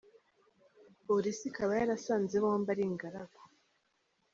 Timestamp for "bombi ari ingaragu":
2.43-3.39